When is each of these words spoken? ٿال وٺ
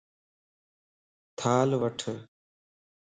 ٿال 1.37 1.69
وٺ 1.81 1.99